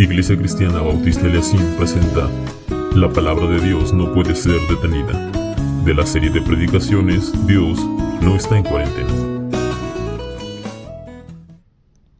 [0.00, 2.30] Iglesia Cristiana Bautista Eliasim presenta
[2.94, 5.12] La palabra de Dios no puede ser detenida.
[5.84, 7.84] De la serie de predicaciones, Dios
[8.22, 9.08] no está en cuarentena.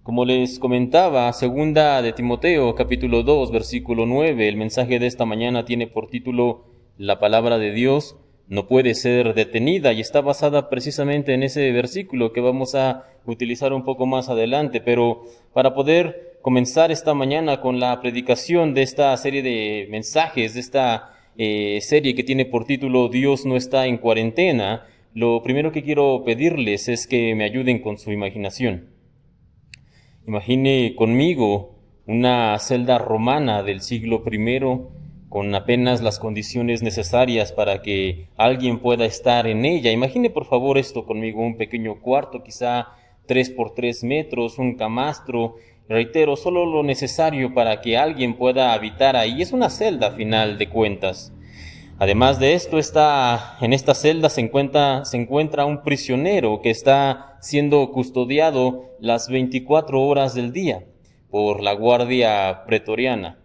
[0.03, 5.65] Como les comentaba, segunda de Timoteo, capítulo 2, versículo 9, el mensaje de esta mañana
[5.65, 6.65] tiene por título
[6.97, 8.17] La palabra de Dios
[8.49, 13.73] no puede ser detenida y está basada precisamente en ese versículo que vamos a utilizar
[13.73, 15.23] un poco más adelante, pero
[15.53, 21.15] para poder comenzar esta mañana con la predicación de esta serie de mensajes, de esta
[21.37, 26.23] eh, serie que tiene por título Dios no está en cuarentena, lo primero que quiero
[26.25, 28.91] pedirles es que me ayuden con su imaginación.
[30.27, 31.75] Imagine conmigo
[32.07, 34.61] una celda romana del siglo I
[35.29, 39.93] con apenas las condiciones necesarias para que alguien pueda estar en ella.
[39.93, 42.89] Imagine por favor esto conmigo, un pequeño cuarto, quizá
[43.27, 45.57] tres por tres metros, un camastro,
[45.89, 49.43] reitero, solo lo necesario para que alguien pueda habitar ahí.
[49.43, 51.33] Es una celda a final de cuentas.
[51.99, 57.37] Además de esto, está, en esta celda se encuentra, se encuentra un prisionero que está
[57.41, 60.85] siendo custodiado las 24 horas del día
[61.31, 63.39] por la guardia pretoriana.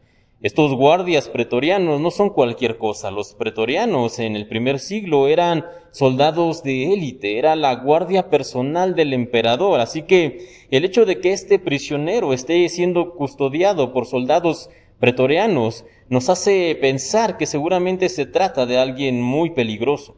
[0.43, 3.11] Estos guardias pretorianos no son cualquier cosa.
[3.11, 9.13] Los pretorianos en el primer siglo eran soldados de élite, era la guardia personal del
[9.13, 9.79] emperador.
[9.79, 16.27] Así que el hecho de que este prisionero esté siendo custodiado por soldados pretorianos nos
[16.27, 20.17] hace pensar que seguramente se trata de alguien muy peligroso.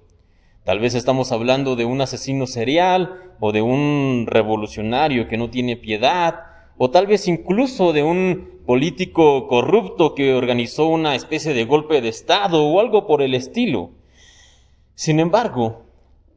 [0.64, 5.78] Tal vez estamos hablando de un asesino serial o de un revolucionario que no tiene
[5.78, 6.46] piedad
[6.80, 12.10] o tal vez incluso de un político corrupto que organizó una especie de golpe de
[12.10, 13.92] Estado o algo por el estilo.
[14.96, 15.84] Sin embargo,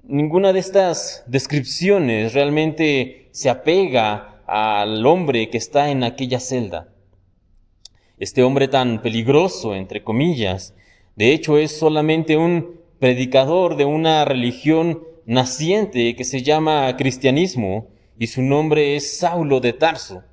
[0.05, 6.89] ninguna de estas descripciones realmente se apega al hombre que está en aquella celda.
[8.19, 10.75] Este hombre tan peligroso, entre comillas,
[11.17, 17.89] de hecho es solamente un predicador de una religión naciente que se llama cristianismo
[18.19, 20.25] y su nombre es Saulo de Tarso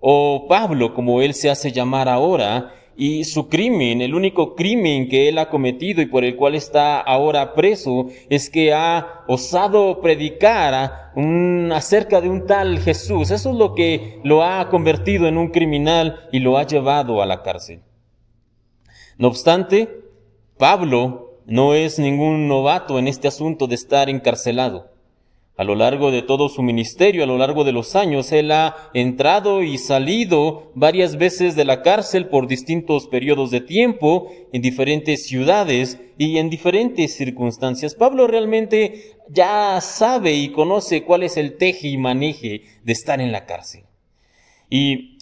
[0.00, 5.28] o Pablo, como él se hace llamar ahora, y su crimen, el único crimen que
[5.28, 11.12] él ha cometido y por el cual está ahora preso, es que ha osado predicar
[11.72, 13.30] acerca de un tal Jesús.
[13.30, 17.26] Eso es lo que lo ha convertido en un criminal y lo ha llevado a
[17.26, 17.80] la cárcel.
[19.16, 20.02] No obstante,
[20.58, 24.89] Pablo no es ningún novato en este asunto de estar encarcelado.
[25.60, 28.90] A lo largo de todo su ministerio, a lo largo de los años, él ha
[28.94, 35.26] entrado y salido varias veces de la cárcel por distintos periodos de tiempo, en diferentes
[35.26, 37.94] ciudades y en diferentes circunstancias.
[37.94, 43.30] Pablo realmente ya sabe y conoce cuál es el teje y maneje de estar en
[43.30, 43.84] la cárcel.
[44.70, 45.18] Y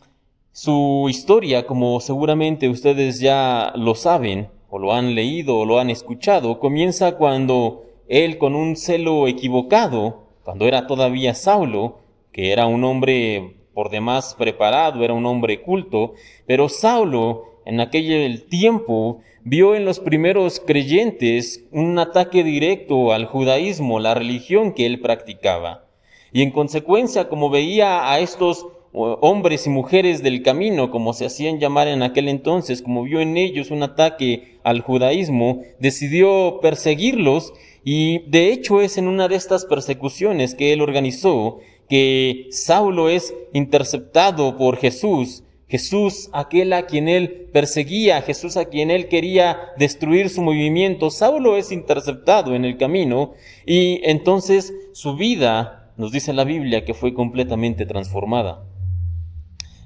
[0.52, 5.90] su historia, como seguramente ustedes ya lo saben, o lo han leído o lo han
[5.90, 11.98] escuchado, comienza cuando él con un celo equivocado cuando era todavía Saulo,
[12.32, 16.14] que era un hombre por demás preparado, era un hombre culto,
[16.46, 24.00] pero Saulo en aquel tiempo vio en los primeros creyentes un ataque directo al judaísmo,
[24.00, 25.84] la religión que él practicaba.
[26.32, 31.58] Y en consecuencia, como veía a estos hombres y mujeres del camino, como se hacían
[31.58, 37.52] llamar en aquel entonces, como vio en ellos un ataque al judaísmo, decidió perseguirlos
[37.90, 43.32] y de hecho es en una de estas persecuciones que él organizó que Saulo es
[43.54, 50.28] interceptado por Jesús, Jesús aquel a quien él perseguía, Jesús a quien él quería destruir
[50.28, 53.32] su movimiento, Saulo es interceptado en el camino.
[53.64, 58.66] Y entonces su vida, nos dice la Biblia, que fue completamente transformada.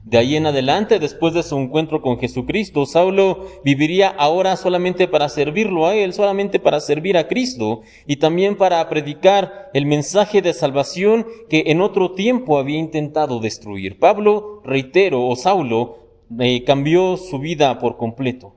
[0.04, 5.28] De ahí en adelante, después de su encuentro con Jesucristo, Saulo viviría ahora solamente para
[5.28, 10.54] servirlo a Él, solamente para servir a Cristo y también para predicar el mensaje de
[10.54, 14.00] salvación que en otro tiempo había intentado destruir.
[14.00, 15.98] Pablo, reitero, o Saulo,
[16.40, 18.56] eh, cambió su vida por completo.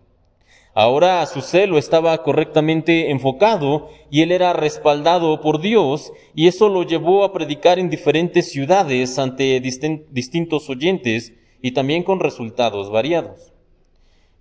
[0.77, 6.83] Ahora su celo estaba correctamente enfocado y él era respaldado por Dios y eso lo
[6.83, 11.31] llevó a predicar en diferentes ciudades ante distintos oyentes
[11.61, 13.53] y también con resultados variados.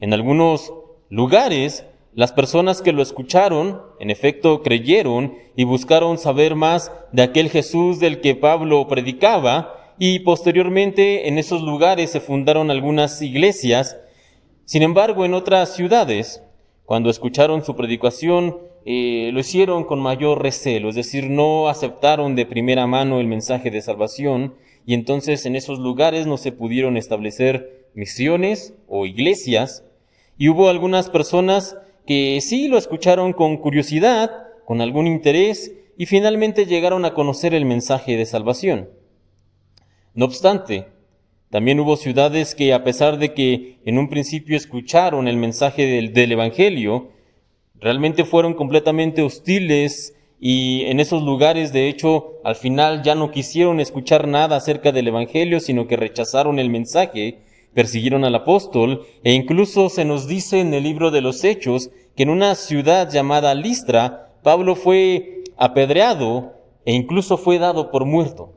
[0.01, 0.75] En algunos
[1.09, 7.49] lugares, las personas que lo escucharon, en efecto, creyeron y buscaron saber más de aquel
[7.49, 13.97] Jesús del que Pablo predicaba y posteriormente en esos lugares se fundaron algunas iglesias
[14.65, 16.43] sin embargo, en otras ciudades,
[16.85, 22.47] cuando escucharon su predicación, eh, lo hicieron con mayor recelo, es decir, no aceptaron de
[22.47, 24.55] primera mano el mensaje de salvación
[24.87, 29.85] y entonces en esos lugares no se pudieron establecer misiones o iglesias,
[30.37, 31.77] y hubo algunas personas
[32.07, 34.31] que sí lo escucharon con curiosidad,
[34.67, 38.91] con algún interés, y finalmente llegaron a conocer el mensaje de salvación.
[40.13, 40.89] No obstante,
[41.55, 46.33] también hubo ciudades que a pesar de que en un principio escucharon el mensaje del,
[46.33, 47.13] Evangelio,
[47.77, 53.79] realmente fueron completamente hostiles y en esos lugares de hecho al final ya no quisieron
[53.79, 57.39] escuchar nada acerca del Evangelio, sino que rechazaron el mensaje,
[57.73, 62.25] persiguieron al apóstol e incluso se nos dice en el libro de los Hechos que
[62.25, 66.55] en una ciudad llamada Listra, Pablo fue apedreado
[66.85, 68.54] e incluso fue dado por muerto.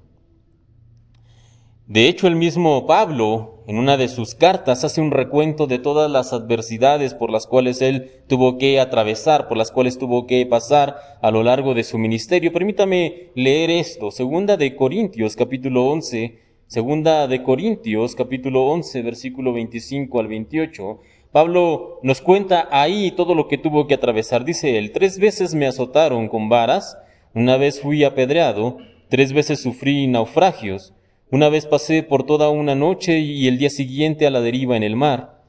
[1.88, 6.12] De hecho, el mismo Pablo, en una de sus cartas, hace un recuento de todas
[6.12, 10.98] las adversidades por las cuales él tuvo que atravesar, por las cuales tuvo que pasar
[11.22, 12.52] a lo largo de su ministerio.
[12.52, 16.38] Permítame leer esto, segunda de Corintios capítulo 11,
[16.68, 21.00] segunda de Corintios capítulo 11, versículo 25 al 28.
[21.32, 24.44] Pablo nos cuenta ahí todo lo que tuvo que atravesar.
[24.44, 26.98] Dice él, tres veces me azotaron con varas,
[27.34, 30.94] una vez fui apedreado, tres veces sufrí naufragios,
[31.30, 34.84] una vez pasé por toda una noche y el día siguiente a la deriva en
[34.84, 35.44] el mar.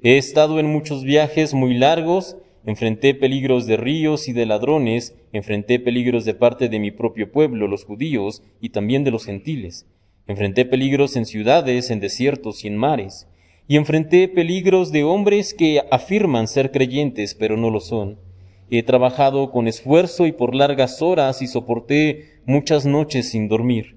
[0.00, 5.80] He estado en muchos viajes muy largos, enfrenté peligros de ríos y de ladrones, enfrenté
[5.80, 9.86] peligros de parte de mi propio pueblo, los judíos, y también de los gentiles.
[10.28, 13.26] Enfrenté peligros en ciudades, en desiertos y en mares.
[13.66, 18.20] Y enfrenté peligros de hombres que afirman ser creyentes, pero no lo son.
[18.70, 23.93] He trabajado con esfuerzo y por largas horas y soporté muchas noches sin dormir.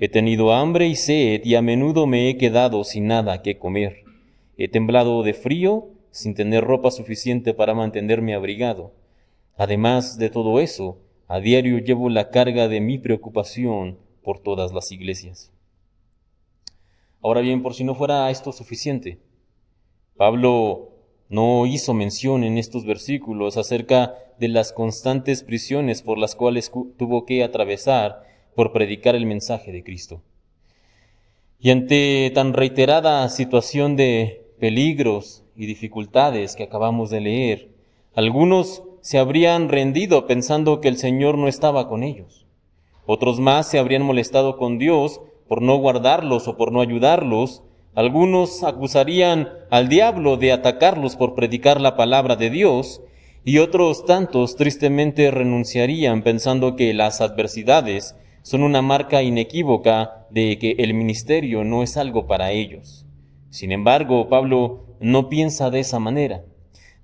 [0.00, 4.04] He tenido hambre y sed y a menudo me he quedado sin nada que comer.
[4.56, 8.92] He temblado de frío sin tener ropa suficiente para mantenerme abrigado.
[9.56, 14.92] Además de todo eso, a diario llevo la carga de mi preocupación por todas las
[14.92, 15.50] iglesias.
[17.20, 19.18] Ahora bien, por si no fuera esto suficiente,
[20.16, 20.92] Pablo
[21.28, 27.26] no hizo mención en estos versículos acerca de las constantes prisiones por las cuales tuvo
[27.26, 28.27] que atravesar
[28.58, 30.20] por predicar el mensaje de Cristo.
[31.60, 37.68] Y ante tan reiterada situación de peligros y dificultades que acabamos de leer,
[38.16, 42.46] algunos se habrían rendido pensando que el Señor no estaba con ellos.
[43.06, 47.62] Otros más se habrían molestado con Dios por no guardarlos o por no ayudarlos.
[47.94, 53.02] Algunos acusarían al diablo de atacarlos por predicar la palabra de Dios
[53.44, 58.16] y otros tantos tristemente renunciarían pensando que las adversidades
[58.48, 63.04] son una marca inequívoca de que el ministerio no es algo para ellos.
[63.50, 66.46] Sin embargo, Pablo no piensa de esa manera.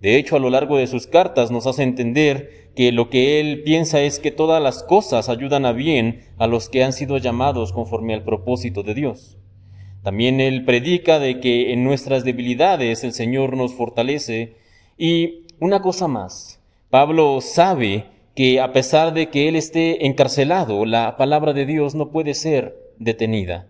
[0.00, 3.62] De hecho, a lo largo de sus cartas nos hace entender que lo que él
[3.62, 7.74] piensa es que todas las cosas ayudan a bien a los que han sido llamados
[7.74, 9.36] conforme al propósito de Dios.
[10.02, 14.54] También él predica de que en nuestras debilidades el Señor nos fortalece.
[14.96, 16.58] Y una cosa más,
[16.88, 22.10] Pablo sabe que a pesar de que él esté encarcelado, la palabra de Dios no
[22.10, 23.68] puede ser detenida.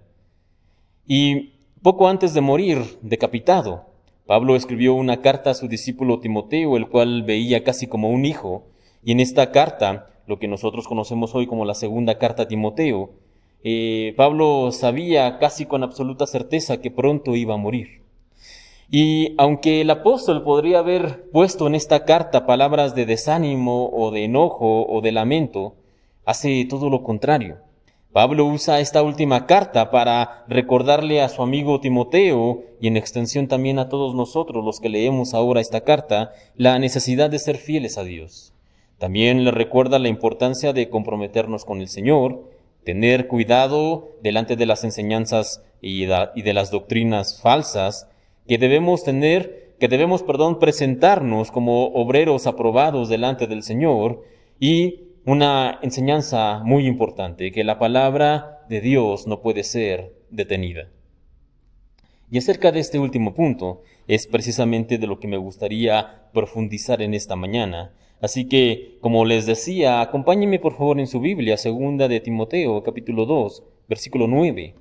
[1.06, 3.84] Y poco antes de morir, decapitado,
[4.26, 8.64] Pablo escribió una carta a su discípulo Timoteo, el cual veía casi como un hijo,
[9.02, 13.10] y en esta carta, lo que nosotros conocemos hoy como la segunda carta a Timoteo,
[13.64, 18.03] eh, Pablo sabía casi con absoluta certeza que pronto iba a morir.
[18.96, 24.22] Y aunque el apóstol podría haber puesto en esta carta palabras de desánimo o de
[24.22, 25.74] enojo o de lamento,
[26.24, 27.56] hace todo lo contrario.
[28.13, 33.81] Pablo usa esta última carta para recordarle a su amigo Timoteo y en extensión también
[33.81, 38.05] a todos nosotros los que leemos ahora esta carta la necesidad de ser fieles a
[38.05, 38.53] Dios.
[38.98, 42.48] También le recuerda la importancia de comprometernos con el Señor,
[42.84, 48.08] tener cuidado delante de las enseñanzas y de las doctrinas falsas,
[48.46, 54.22] que debemos tener, que debemos, perdón, presentarnos como obreros aprobados delante del Señor
[54.60, 60.91] y una enseñanza muy importante, que la palabra de Dios no puede ser detenida.
[62.31, 67.15] Y acerca de este último punto es precisamente de lo que me gustaría profundizar en
[67.15, 67.94] esta mañana.
[68.20, 73.27] Así que, como les decía, acompáñenme por favor en su Biblia, segunda de Timoteo, capítulo
[73.27, 74.74] 2, versículo 9.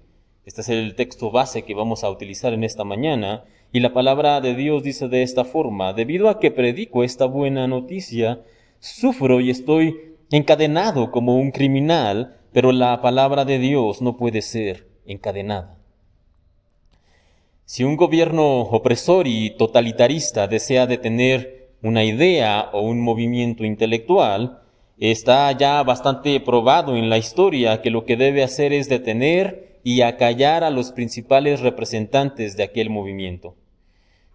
[0.45, 4.41] Este es el texto base que vamos a utilizar en esta mañana y la palabra
[4.41, 8.41] de Dios dice de esta forma, debido a que predico esta buena noticia,
[8.79, 14.85] sufro y estoy encadenado como un criminal, pero la palabra de Dios no puede ser
[15.05, 15.77] encadenada.
[17.63, 24.59] Si un gobierno opresor y totalitarista desea detener una idea o un movimiento intelectual,
[24.99, 30.01] está ya bastante probado en la historia que lo que debe hacer es detener y
[30.01, 33.55] acallar a los principales representantes de aquel movimiento.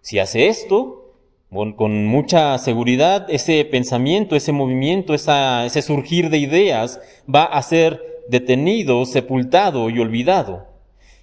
[0.01, 1.15] Si hace esto,
[1.49, 7.01] con mucha seguridad, ese pensamiento, ese movimiento, ese surgir de ideas
[7.33, 10.67] va a ser detenido, sepultado y olvidado.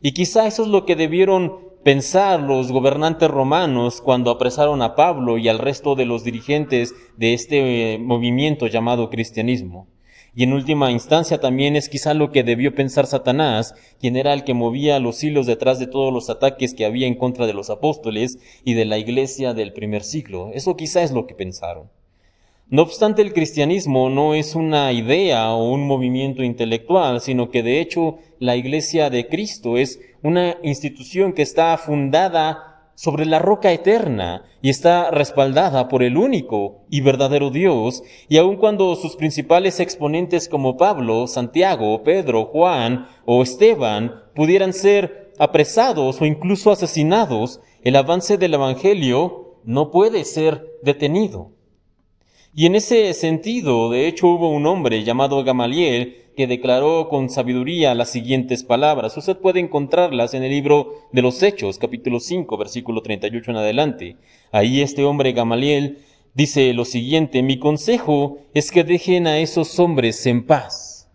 [0.02, 5.38] Y quizá eso es lo que debieron pensar los gobernantes romanos cuando apresaron a Pablo
[5.38, 9.86] y al resto de los dirigentes de este eh, movimiento llamado cristianismo.
[10.36, 14.44] Y en última instancia también es quizá lo que debió pensar Satanás, quien era el
[14.44, 17.70] que movía los hilos detrás de todos los ataques que había en contra de los
[17.70, 20.50] apóstoles y de la iglesia del primer siglo.
[20.52, 21.88] Eso quizá es lo que pensaron.
[22.68, 27.80] No obstante, el cristianismo no es una idea o un movimiento intelectual, sino que de
[27.80, 34.42] hecho la iglesia de Cristo es una institución que está fundada sobre la roca eterna
[34.62, 40.48] y está respaldada por el único y verdadero Dios, y aun cuando sus principales exponentes
[40.48, 48.38] como Pablo, Santiago, Pedro, Juan o Esteban pudieran ser apresados o incluso asesinados, el avance
[48.38, 51.52] del Evangelio no puede ser detenido.
[52.54, 57.94] Y en ese sentido, de hecho, hubo un hombre llamado Gamaliel que declaró con sabiduría
[57.94, 59.16] las siguientes palabras.
[59.16, 64.16] Usted puede encontrarlas en el libro de los Hechos, capítulo 5, versículo 38 en adelante.
[64.52, 65.98] Ahí este hombre Gamaliel
[66.34, 71.08] dice lo siguiente, mi consejo es que dejen a esos hombres en paz.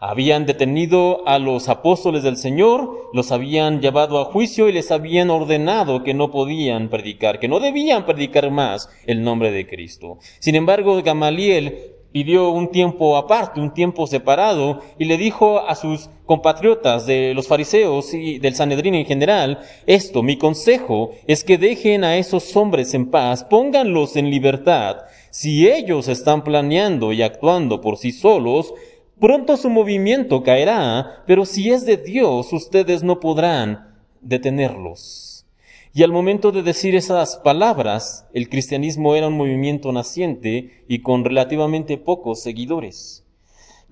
[0.00, 5.30] Habían detenido a los apóstoles del Señor, los habían llevado a juicio y les habían
[5.30, 10.18] ordenado que no podían predicar, que no debían predicar más el nombre de Cristo.
[10.40, 16.08] Sin embargo, Gamaliel pidió un tiempo aparte, un tiempo separado, y le dijo a sus
[16.26, 22.04] compatriotas de los fariseos y del Sanedrín en general, esto, mi consejo es que dejen
[22.04, 24.98] a esos hombres en paz, pónganlos en libertad.
[25.30, 28.72] Si ellos están planeando y actuando por sí solos,
[29.18, 35.33] pronto su movimiento caerá, pero si es de Dios, ustedes no podrán detenerlos.
[35.96, 41.24] Y al momento de decir esas palabras, el cristianismo era un movimiento naciente y con
[41.24, 43.24] relativamente pocos seguidores.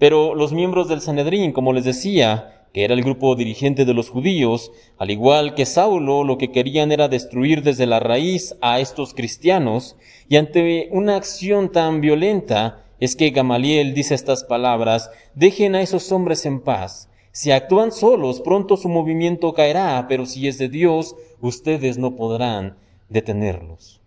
[0.01, 4.11] Pero los miembros del Sanedrín, como les decía, que era el grupo dirigente de los
[4.11, 9.15] judíos, al igual que Saulo, lo que querían era destruir desde la raíz a estos
[9.15, 9.95] cristianos,
[10.29, 16.11] y ante una acción tan violenta es que Gamaliel dice estas palabras, dejen a esos
[16.11, 21.17] hombres en paz, si actúan solos, pronto su movimiento caerá, pero si es de Dios,
[21.41, 22.77] ustedes no podrán
[23.09, 24.03] detenerlos.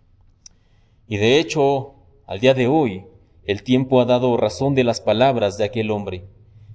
[1.08, 1.94] Y de hecho,
[2.26, 3.04] al día de hoy,
[3.44, 6.24] el tiempo ha dado razón de las palabras de aquel hombre.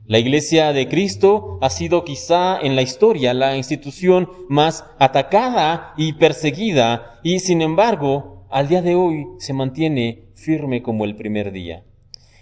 [0.06, 6.14] La Iglesia de Cristo ha sido quizá en la historia la institución más atacada y
[6.14, 11.86] perseguida, y sin embargo, al día de hoy se mantiene firme como el primer día.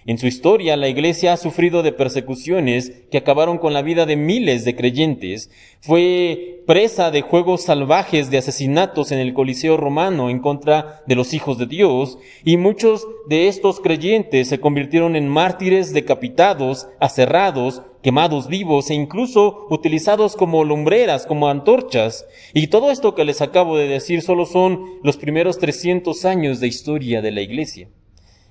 [0.09, 4.15] En su historia, la Iglesia ha sufrido de persecuciones que acabaron con la vida de
[4.15, 5.51] miles de creyentes.
[5.81, 11.35] Fue presa de juegos salvajes de asesinatos en el Coliseo romano en contra de los
[11.35, 18.47] hijos de Dios, y muchos de estos creyentes se convirtieron en mártires decapitados, aserrados, quemados
[18.47, 22.25] vivos e incluso utilizados como lumbreras, como antorchas.
[22.55, 26.67] Y todo esto que les acabo de decir solo son los primeros 300 años de
[26.67, 27.89] historia de la Iglesia.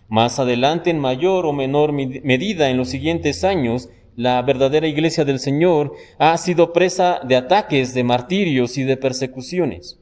[0.08, 5.38] Más adelante, en mayor o menor medida en los siguientes años, la verdadera iglesia del
[5.38, 10.00] Señor ha sido presa de ataques, de martirios y de persecuciones.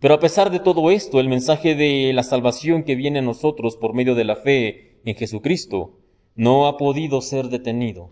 [0.00, 3.76] Pero a pesar de todo esto, el mensaje de la salvación que viene a nosotros
[3.76, 5.98] por medio de la fe en Jesucristo
[6.34, 8.10] no ha podido ser detenido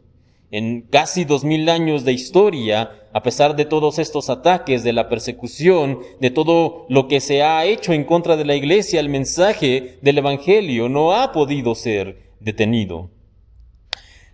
[0.52, 5.08] en casi dos mil años de historia, a pesar de todos estos ataques, de la
[5.08, 9.98] persecución, de todo lo que se ha hecho en contra de la iglesia, el mensaje
[10.02, 13.10] del Evangelio no ha podido ser detenido.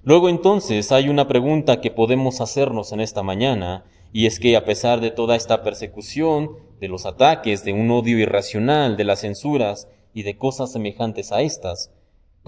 [0.02, 4.64] Luego entonces hay una pregunta que podemos hacernos en esta mañana, y es que a
[4.64, 9.88] pesar de toda esta persecución, de los ataques, de un odio irracional, de las censuras
[10.14, 11.92] y de cosas semejantes a estas,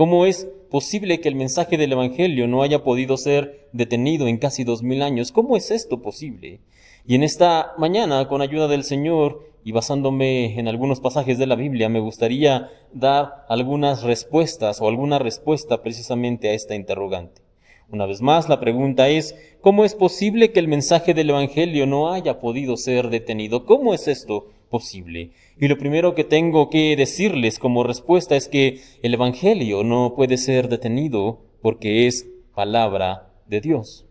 [0.00, 4.64] ¿Cómo es posible que el mensaje del Evangelio no haya podido ser detenido en casi
[4.64, 5.30] dos mil años?
[5.30, 6.60] ¿Cómo es esto posible?
[7.06, 11.54] Y en esta mañana, con ayuda del Señor y basándome en algunos pasajes de la
[11.54, 17.42] Biblia, me gustaría dar algunas respuestas o alguna respuesta precisamente a esta interrogante.
[17.90, 22.10] Una vez más, la pregunta es, ¿cómo es posible que el mensaje del Evangelio no
[22.10, 23.66] haya podido ser detenido?
[23.66, 25.32] ¿Cómo es esto posible?
[25.58, 30.38] Y lo primero que tengo que decirles como respuesta es que el Evangelio no puede
[30.38, 34.06] ser detenido porque es palabra de Dios.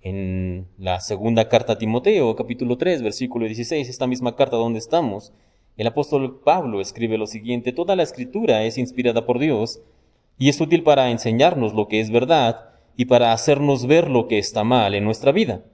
[0.00, 5.32] En la segunda carta a Timoteo, capítulo 3, versículo 16, esta misma carta donde estamos,
[5.76, 9.82] el apóstol Pablo escribe lo siguiente, toda la escritura es inspirada por Dios
[10.38, 14.38] y es útil para enseñarnos lo que es verdad y para hacernos ver lo que
[14.38, 15.64] está mal en nuestra vida.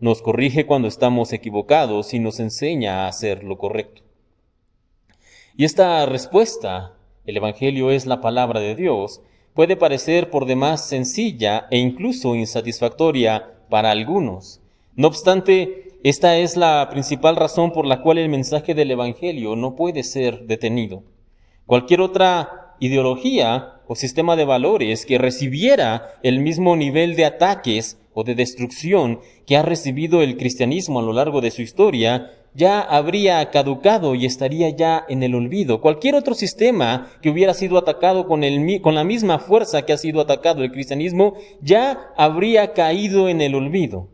[0.00, 4.00] Nos corrige cuando estamos equivocados y nos enseña a hacer lo correcto.
[5.56, 6.94] Y esta respuesta,
[7.26, 9.20] el Evangelio es la palabra de Dios,
[9.52, 14.62] puede parecer por demás sencilla e incluso insatisfactoria para algunos.
[14.96, 19.76] No obstante, esta es la principal razón por la cual el mensaje del Evangelio no
[19.76, 21.02] puede ser detenido.
[21.66, 28.24] Cualquier otra ideología o sistema de valores que recibiera el mismo nivel de ataques o
[28.24, 33.50] de destrucción que ha recibido el cristianismo a lo largo de su historia, ya habría
[33.50, 35.80] caducado y estaría ya en el olvido.
[35.80, 39.96] Cualquier otro sistema que hubiera sido atacado con, el, con la misma fuerza que ha
[39.96, 44.06] sido atacado el cristianismo, ya habría caído en el olvido.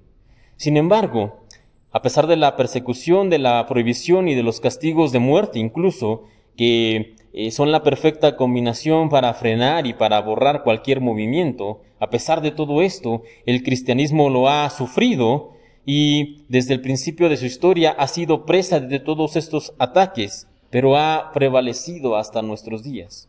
[0.56, 1.44] Sin embargo,
[1.92, 6.22] a pesar de la persecución, de la prohibición y de los castigos de muerte incluso,
[6.56, 12.40] que eh, son la perfecta combinación para frenar y para borrar cualquier movimiento, a pesar
[12.40, 15.52] de todo esto, el cristianismo lo ha sufrido
[15.84, 20.96] y desde el principio de su historia ha sido presa de todos estos ataques, pero
[20.96, 23.28] ha prevalecido hasta nuestros días.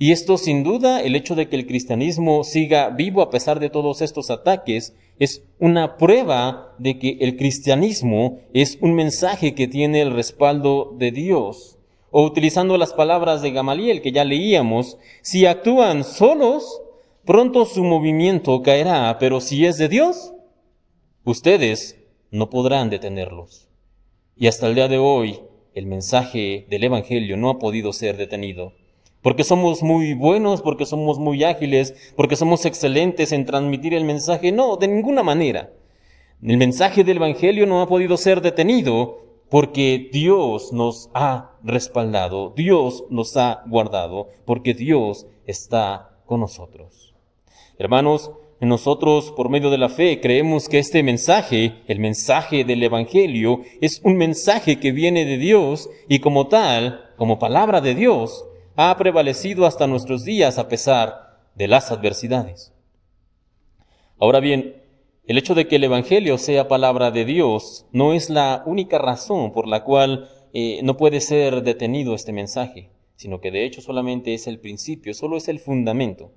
[0.00, 3.70] Y esto sin duda, el hecho de que el cristianismo siga vivo a pesar de
[3.70, 10.00] todos estos ataques, es una prueba de que el cristianismo es un mensaje que tiene
[10.00, 11.73] el respaldo de Dios.
[12.16, 16.80] O utilizando las palabras de Gamaliel que ya leíamos, si actúan solos,
[17.24, 20.34] pronto su movimiento caerá, pero si es de Dios,
[21.26, 21.98] Ustedes
[22.30, 23.70] no podrán detenerlos.
[24.36, 25.40] Y hasta el día de hoy,
[25.72, 28.74] el mensaje del Evangelio no ha podido ser detenido.
[29.22, 34.52] Porque somos muy buenos, porque somos muy ágiles, porque somos excelentes en transmitir el mensaje.
[34.52, 35.72] No, de ninguna manera.
[36.42, 39.23] El mensaje del Evangelio no ha podido ser detenido
[39.54, 47.14] porque Dios nos ha respaldado, Dios nos ha guardado, porque Dios está con nosotros.
[47.78, 53.60] Hermanos, nosotros, por medio de la fe, creemos que este mensaje, el mensaje del Evangelio,
[53.80, 58.44] es un mensaje que viene de Dios y como tal, como palabra de Dios,
[58.74, 62.72] ha prevalecido hasta nuestros días a pesar de las adversidades.
[64.18, 64.82] Ahora bien,
[65.26, 69.52] el hecho de que el Evangelio sea palabra de Dios no es la única razón
[69.52, 74.34] por la cual eh, no puede ser detenido este mensaje, sino que de hecho solamente
[74.34, 76.30] es el principio, solo es el fundamento.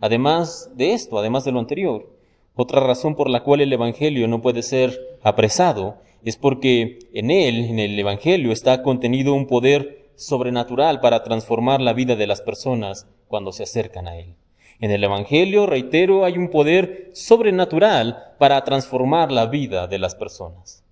[0.00, 2.16] Además de esto, además de lo anterior,
[2.56, 7.64] otra razón por la cual el Evangelio no puede ser apresado es porque en él,
[7.66, 13.06] en el Evangelio, está contenido un poder sobrenatural para transformar la vida de las personas
[13.28, 14.34] cuando se acercan a él.
[14.78, 20.84] En el Evangelio, reitero, hay un poder sobrenatural para transformar la vida de las personas.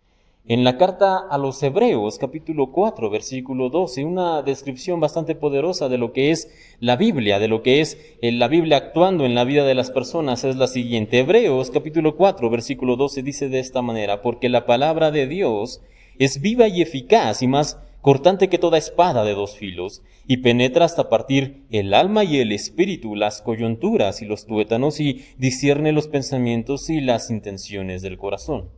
[0.47, 5.99] En la carta a los Hebreos, capítulo 4, versículo 12, una descripción bastante poderosa de
[5.99, 9.45] lo que es la Biblia, de lo que es eh, la Biblia actuando en la
[9.45, 11.19] vida de las personas, es la siguiente.
[11.19, 15.83] Hebreos, capítulo 4, versículo 12, dice de esta manera, porque la palabra de Dios
[16.19, 20.85] es viva y eficaz y más cortante que toda espada de dos filos, y penetra
[20.85, 26.07] hasta partir el alma y el espíritu, las coyunturas y los tuétanos, y discierne los
[26.07, 28.69] pensamientos y las intenciones del corazón.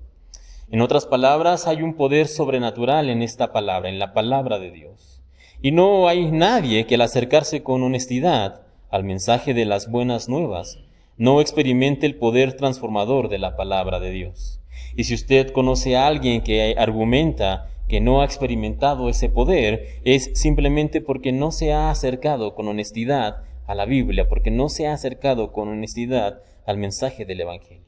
[0.70, 5.24] En otras palabras, hay un poder sobrenatural en esta palabra, en la palabra de Dios.
[5.60, 10.78] Y no hay nadie que al acercarse con honestidad al mensaje de las buenas nuevas
[11.16, 14.60] no experimente el poder transformador de la palabra de Dios.
[14.94, 20.30] Y si usted conoce a alguien que argumenta que no ha experimentado ese poder, es
[20.34, 24.92] simplemente porque no se ha acercado con honestidad a la Biblia, porque no se ha
[24.92, 27.84] acercado con honestidad al mensaje del Evangelio.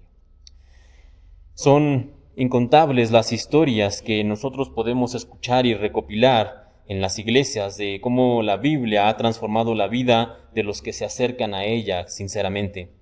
[1.55, 8.43] Son incontables las historias que nosotros podemos escuchar y recopilar en las iglesias de cómo
[8.43, 12.93] la Biblia ha transformado la vida de los que se acercan a ella sinceramente.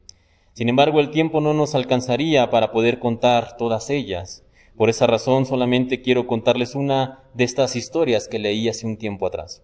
[0.54, 4.45] Sin embargo, el tiempo no nos alcanzaría para poder contar todas ellas.
[4.76, 9.26] Por esa razón solamente quiero contarles una de estas historias que leí hace un tiempo
[9.26, 9.62] atrás.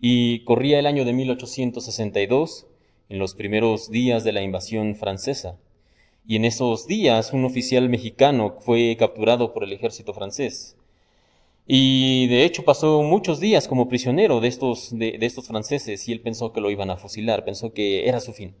[0.00, 2.66] Y corría el año de 1862,
[3.08, 5.58] en los primeros días de la invasión francesa
[6.26, 10.76] y en esos días un oficial mexicano fue capturado por el ejército francés.
[11.66, 16.20] Y de hecho pasó muchos días como prisionero de estos, de, estos franceses y él
[16.20, 18.54] pensó que lo iban a fusilar, pensó que era su fin.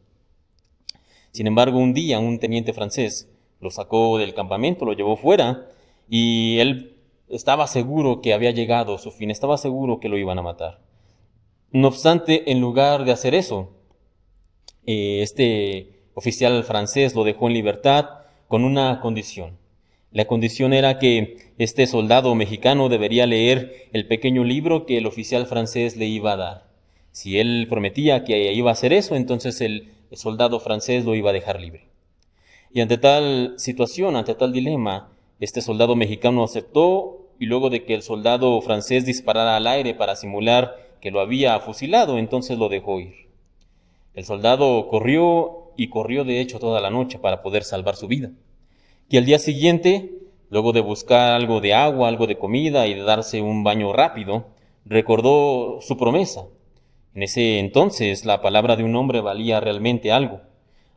[1.32, 3.28] Sin embargo, un día un teniente francés
[3.60, 5.68] lo sacó del campamento, lo llevó fuera
[6.08, 6.96] y él
[7.28, 10.80] estaba seguro que había llegado su fin, estaba seguro que lo iban a matar.
[11.70, 13.70] No obstante, en lugar de hacer eso,
[14.86, 18.08] eh, este oficial francés lo dejó en libertad
[18.48, 19.58] con una condición.
[20.10, 25.46] La condición era que este soldado mexicano debería leer el pequeño libro que el oficial
[25.46, 26.70] francés le iba a dar.
[27.12, 31.34] Si él prometía que iba a hacer eso, entonces el soldado francés lo iba a
[31.34, 31.89] dejar libre.
[32.72, 37.94] Y ante tal situación, ante tal dilema, este soldado mexicano aceptó y luego de que
[37.94, 43.00] el soldado francés disparara al aire para simular que lo había fusilado, entonces lo dejó
[43.00, 43.28] ir.
[44.14, 48.30] El soldado corrió y corrió de hecho toda la noche para poder salvar su vida.
[49.08, 50.12] Y al día siguiente,
[50.50, 54.48] luego de buscar algo de agua, algo de comida y de darse un baño rápido,
[54.84, 56.44] recordó su promesa.
[57.14, 60.42] En ese entonces la palabra de un hombre valía realmente algo.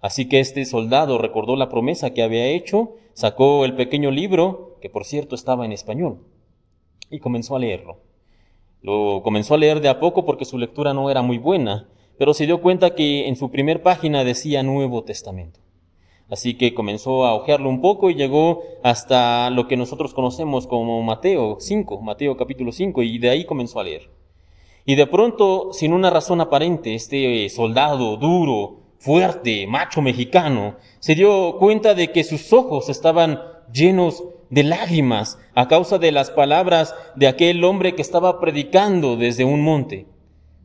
[0.04, 4.90] Así que este soldado recordó la promesa que había hecho, sacó el pequeño libro, que
[4.90, 6.20] por cierto estaba en español,
[7.10, 8.02] y comenzó a leerlo.
[8.82, 11.88] Lo comenzó a leer de a poco porque su lectura no era muy buena,
[12.18, 15.62] pero se dio cuenta que en su primer página decía Nuevo Testamento.
[16.30, 21.02] Así que comenzó a hojearlo un poco y llegó hasta lo que nosotros conocemos como
[21.02, 24.10] Mateo 5, Mateo capítulo 5, y de ahí comenzó a leer.
[24.86, 31.58] Y de pronto, sin una razón aparente, este soldado duro, fuerte, macho mexicano, se dio
[31.60, 33.42] cuenta de que sus ojos estaban
[33.74, 39.44] llenos de lágrimas a causa de las palabras de aquel hombre que estaba predicando desde
[39.44, 40.06] un monte.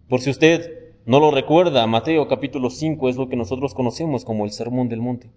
[0.08, 0.70] Por si usted
[1.04, 5.00] no lo recuerda, Mateo capítulo 5 es lo que nosotros conocemos como el Sermón del
[5.00, 5.32] Monte.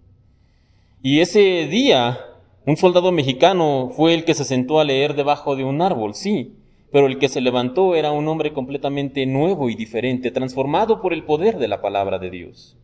[1.02, 2.20] Y ese día,
[2.66, 6.54] un soldado mexicano fue el que se sentó a leer debajo de un árbol, sí,
[6.92, 11.24] pero el que se levantó era un hombre completamente nuevo y diferente, transformado por el
[11.24, 12.78] poder de la palabra de Dios.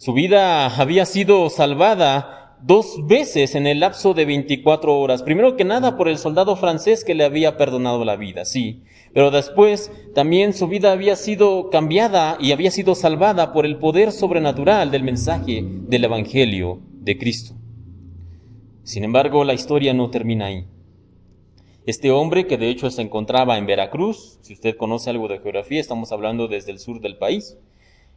[0.00, 5.22] Su vida había sido salvada dos veces en el lapso de 24 horas.
[5.22, 8.82] Primero que nada por el soldado francés que le había perdonado la vida, sí.
[9.12, 14.10] Pero después también su vida había sido cambiada y había sido salvada por el poder
[14.10, 17.52] sobrenatural del mensaje del Evangelio de Cristo.
[18.84, 20.64] Sin embargo, la historia no termina ahí.
[21.84, 25.78] Este hombre, que de hecho se encontraba en Veracruz, si usted conoce algo de geografía,
[25.78, 27.58] estamos hablando desde el sur del país,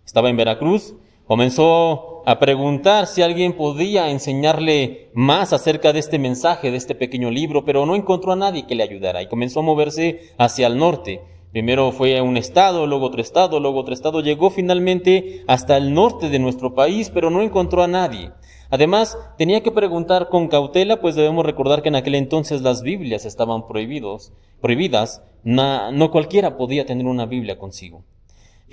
[0.06, 6.70] estaba en Veracruz, Comenzó a preguntar si alguien podía enseñarle más acerca de este mensaje,
[6.70, 9.64] de este pequeño libro, pero no encontró a nadie que le ayudara y comenzó a
[9.64, 11.22] moverse hacia el norte.
[11.54, 15.94] Primero fue a un estado, luego otro estado, luego otro estado, llegó finalmente hasta el
[15.94, 18.32] norte de nuestro país, pero no encontró a nadie.
[18.70, 23.24] Además, tenía que preguntar con cautela, pues debemos recordar que en aquel entonces las Biblias
[23.24, 28.04] estaban prohibidos, prohibidas, no cualquiera podía tener una Biblia consigo.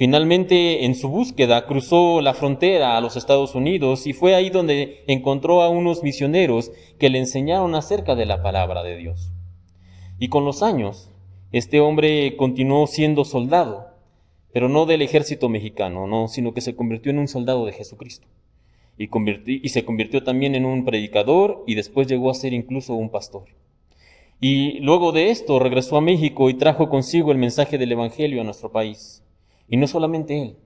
[0.01, 5.05] Finalmente, en su búsqueda, cruzó la frontera a los Estados Unidos y fue ahí donde
[5.07, 9.31] encontró a unos misioneros que le enseñaron acerca de la palabra de Dios.
[10.19, 11.11] Y con los años,
[11.53, 13.89] este hombre continuó siendo soldado,
[14.55, 18.27] pero no del ejército mexicano, no, sino que se convirtió en un soldado de Jesucristo.
[18.97, 19.11] Y,
[19.47, 23.51] y se convirtió también en un predicador y después llegó a ser incluso un pastor.
[24.41, 28.45] Y luego de esto regresó a México y trajo consigo el mensaje del Evangelio a
[28.45, 29.23] nuestro país.
[29.71, 30.57] Y no solamente él,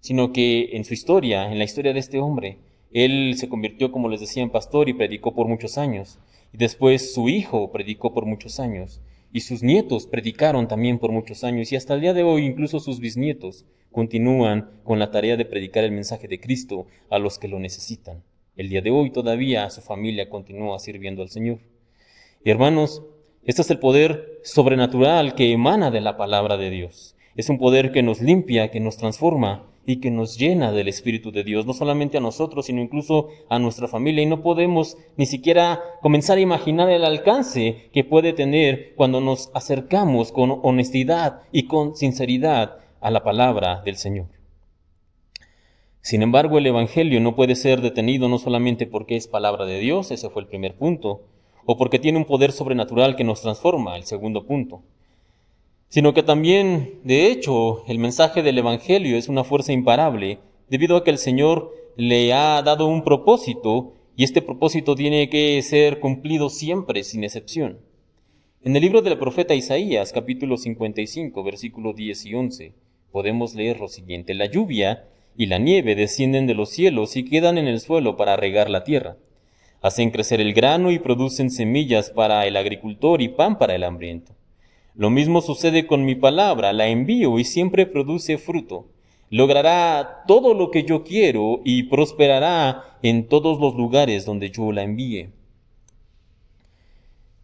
[0.00, 2.58] sino que en su historia, en la historia de este hombre,
[2.92, 6.18] él se convirtió, como les decía, en pastor y predicó por muchos años.
[6.52, 9.00] Y después su hijo predicó por muchos años.
[9.32, 11.72] Y sus nietos predicaron también por muchos años.
[11.72, 15.82] Y hasta el día de hoy incluso sus bisnietos continúan con la tarea de predicar
[15.82, 18.22] el mensaje de Cristo a los que lo necesitan.
[18.56, 21.58] El día de hoy todavía su familia continúa sirviendo al Señor.
[22.44, 23.02] Y hermanos,
[23.42, 27.13] este es el poder sobrenatural que emana de la palabra de Dios.
[27.36, 31.32] Es un poder que nos limpia, que nos transforma y que nos llena del Espíritu
[31.32, 34.22] de Dios, no solamente a nosotros, sino incluso a nuestra familia.
[34.22, 39.50] Y no podemos ni siquiera comenzar a imaginar el alcance que puede tener cuando nos
[39.52, 44.26] acercamos con honestidad y con sinceridad a la palabra del Señor.
[46.00, 50.10] Sin embargo, el Evangelio no puede ser detenido no solamente porque es palabra de Dios,
[50.10, 51.22] ese fue el primer punto,
[51.66, 54.82] o porque tiene un poder sobrenatural que nos transforma, el segundo punto
[55.94, 61.04] sino que también, de hecho, el mensaje del Evangelio es una fuerza imparable, debido a
[61.04, 66.50] que el Señor le ha dado un propósito y este propósito tiene que ser cumplido
[66.50, 67.78] siempre, sin excepción.
[68.64, 72.72] En el libro del profeta Isaías, capítulo 55, versículos 10 y 11,
[73.12, 75.04] podemos leer lo siguiente, la lluvia
[75.36, 78.82] y la nieve descienden de los cielos y quedan en el suelo para regar la
[78.82, 79.16] tierra.
[79.80, 84.34] Hacen crecer el grano y producen semillas para el agricultor y pan para el hambriento.
[84.96, 88.86] Lo mismo sucede con mi palabra, la envío y siempre produce fruto.
[89.28, 94.82] Logrará todo lo que yo quiero y prosperará en todos los lugares donde yo la
[94.82, 95.30] envíe.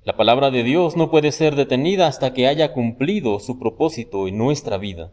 [0.05, 4.39] La palabra de Dios no puede ser detenida hasta que haya cumplido su propósito en
[4.39, 5.11] nuestra vida.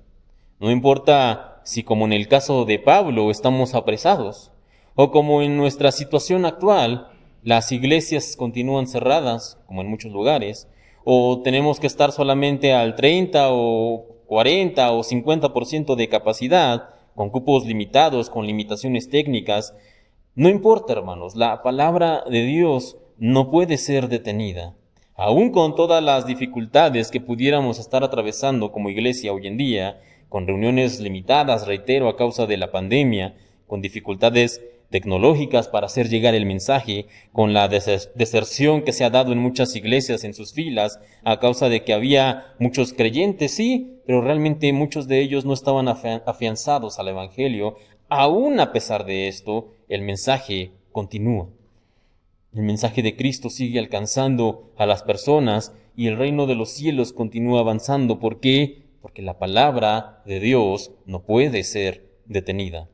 [0.60, 4.52] No importa si como en el caso de Pablo estamos apresados,
[4.94, 7.10] o como en nuestra situación actual
[7.44, 10.68] las iglesias continúan cerradas, como en muchos lugares,
[11.10, 17.66] o tenemos que estar solamente al 30 o 40 o 50% de capacidad, con cupos
[17.66, 19.74] limitados, con limitaciones técnicas.
[20.36, 24.76] No importa, hermanos, la palabra de Dios no puede ser detenida.
[25.16, 30.46] Aún con todas las dificultades que pudiéramos estar atravesando como iglesia hoy en día, con
[30.46, 33.34] reuniones limitadas, reitero, a causa de la pandemia,
[33.66, 39.34] con dificultades tecnológicas para hacer llegar el mensaje, con la deserción que se ha dado
[39.34, 44.22] en muchas iglesias en sus filas a causa de que había muchos creyentes, sí, pero
[44.22, 47.76] realmente muchos de ellos no estaban afianzados al Evangelio.
[48.08, 51.50] Aún a pesar de esto, el mensaje continúa.
[52.54, 57.12] El mensaje de Cristo sigue alcanzando a las personas y el reino de los cielos
[57.12, 58.20] continúa avanzando.
[58.20, 58.84] ¿Por qué?
[59.02, 62.88] Porque la palabra de Dios no puede ser detenida.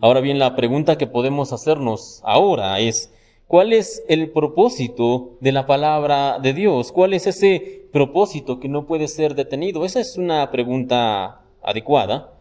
[0.00, 3.12] Ahora bien, la pregunta que podemos hacernos ahora es,
[3.46, 6.90] ¿cuál es el propósito de la palabra de Dios?
[6.90, 9.84] ¿Cuál es ese propósito que no puede ser detenido?
[9.84, 12.32] Esa es una pregunta adecuada.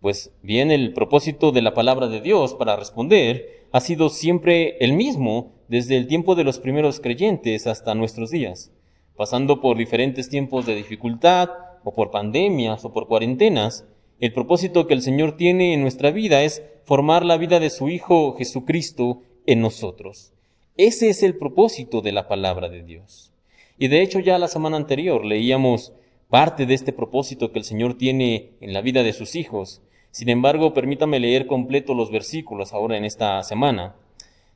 [0.00, 4.92] Pues bien, el propósito de la palabra de Dios para responder ha sido siempre el
[4.92, 8.70] mismo desde el tiempo de los primeros creyentes hasta nuestros días,
[9.16, 11.50] pasando por diferentes tiempos de dificultad
[11.84, 13.86] o por pandemias o por cuarentenas.
[14.20, 17.88] El propósito que el Señor tiene en nuestra vida es formar la vida de su
[17.88, 20.32] Hijo Jesucristo en nosotros.
[20.76, 23.32] Ese es el propósito de la palabra de Dios.
[23.76, 25.92] Y de hecho ya la semana anterior leíamos
[26.30, 29.82] parte de este propósito que el Señor tiene en la vida de sus hijos.
[30.12, 33.96] Sin embargo, permítame leer completo los versículos ahora en esta semana.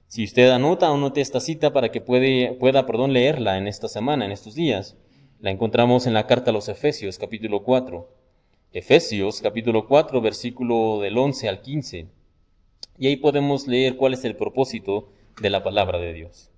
[0.07, 3.89] Si usted anota o note esta cita para que puede, pueda perdón, leerla en esta
[3.89, 4.97] semana, en estos días,
[5.41, 8.09] la encontramos en la carta a los Efesios, capítulo 4.
[8.75, 12.07] Efesios, capítulo 4, versículo del 11 al 15.
[12.99, 15.09] Y ahí podemos leer cuál es el propósito
[15.41, 16.51] de la palabra de Dios.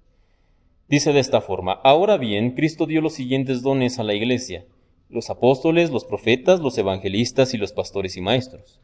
[0.89, 4.65] Dice de esta forma, ahora bien, Cristo dio los siguientes dones a la iglesia,
[5.09, 8.81] los apóstoles, los profetas, los evangelistas y los pastores y maestros.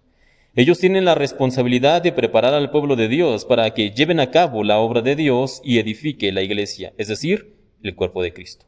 [0.55, 4.63] Ellos tienen la responsabilidad de preparar al pueblo de Dios para que lleven a cabo
[4.63, 8.67] la obra de Dios y edifique la iglesia, es decir, el cuerpo de Cristo.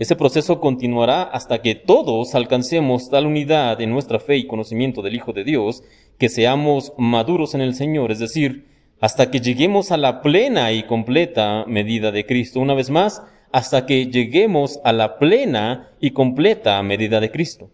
[0.00, 5.14] Ese proceso continuará hasta que todos alcancemos tal unidad en nuestra fe y conocimiento del
[5.14, 5.82] Hijo de Dios
[6.16, 8.64] que seamos maduros en el Señor, es decir,
[8.98, 12.60] hasta que lleguemos a la plena y completa medida de Cristo.
[12.60, 17.68] Una vez más, hasta que lleguemos a la plena y completa medida de Cristo.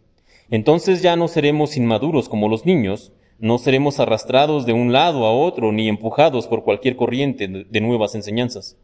[0.50, 5.32] Entonces ya no seremos inmaduros como los niños, no seremos arrastrados de un lado a
[5.32, 8.76] otro ni empujados por cualquier corriente de nuevas enseñanzas.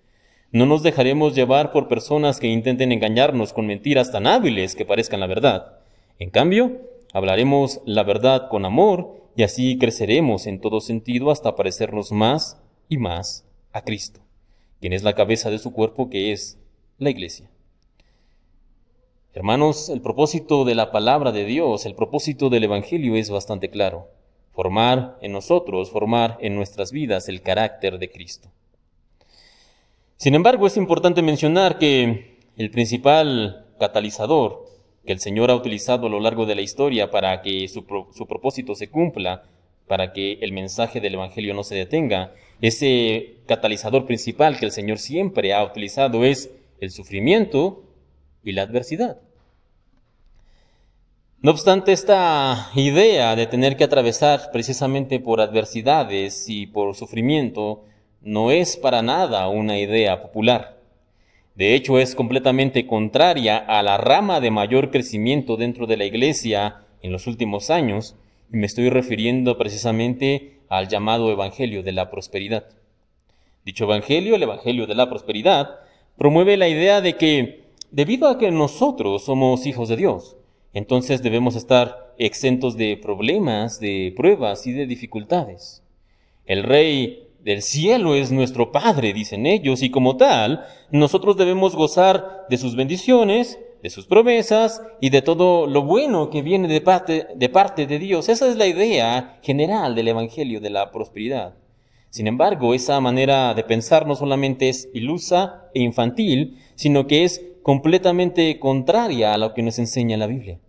[0.53, 5.21] No nos dejaremos llevar por personas que intenten engañarnos con mentiras tan hábiles que parezcan
[5.21, 5.79] la verdad.
[6.19, 6.79] En cambio,
[7.15, 12.61] hablaremos la verdad con amor y así creceremos en todo sentido hasta parecernos más
[12.91, 14.21] y más a Cristo,
[14.79, 16.59] quien es la cabeza de su cuerpo que es
[16.99, 17.49] la iglesia.
[19.33, 24.11] Hermanos, el propósito de la palabra de Dios, el propósito del Evangelio es bastante claro.
[24.51, 28.51] Formar en nosotros, formar en nuestras vidas el carácter de Cristo.
[30.23, 34.65] Sin embargo, es importante mencionar que el principal catalizador
[35.05, 38.77] que el Señor ha utilizado a lo largo de la historia para que su, propósito
[38.77, 39.43] se cumpla,
[39.89, 42.35] para que el mensaje del Evangelio no se detenga.
[42.61, 47.83] Ese catalizador principal que el Señor siempre ha utilizado es el sufrimiento
[48.45, 49.19] y la adversidad.
[51.41, 57.83] No obstante, esta idea de tener que atravesar precisamente por adversidades y por sufrimiento
[58.23, 60.79] no es para nada una idea popular.
[61.55, 66.83] De hecho, es completamente contraria a la rama de mayor crecimiento dentro de la Iglesia
[67.03, 68.17] en los últimos años,
[68.53, 72.65] y me estoy refiriendo precisamente al llamado Evangelio de la Prosperidad.
[73.65, 75.81] Dicho Evangelio, el Evangelio de la Prosperidad,
[76.17, 80.37] promueve la idea de que, debido a que nosotros somos hijos de Dios,
[80.73, 85.83] entonces debemos estar exentos de problemas, de pruebas y de dificultades.
[86.47, 92.47] El rey del cielo es nuestro Padre, dicen ellos, y como tal, nosotros debemos gozar
[92.49, 97.27] de sus bendiciones, de sus promesas y de todo lo bueno que viene de parte,
[97.35, 98.29] de parte de Dios.
[98.29, 101.57] Esa es la idea general del Evangelio de la prosperidad.
[102.11, 107.45] Sin embargo, esa manera de pensar no solamente es ilusa e infantil, sino que es
[107.63, 110.61] completamente contraria a lo que nos enseña la Biblia.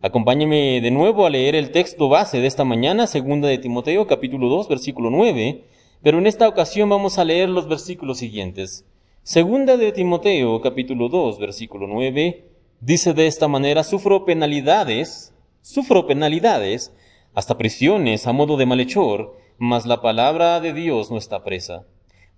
[0.00, 4.48] Acompáñeme de nuevo a leer el texto base de esta mañana, segunda de Timoteo, capítulo
[4.48, 5.64] 2, versículo 9,
[6.04, 8.84] pero en esta ocasión vamos a leer los versículos siguientes.
[9.22, 12.44] Segunda de Timoteo, capítulo 2, versículo 9,
[12.80, 16.94] dice de esta manera, sufro penalidades, sufro penalidades,
[17.32, 21.86] hasta prisiones a modo de malhechor, mas la palabra de Dios no está presa.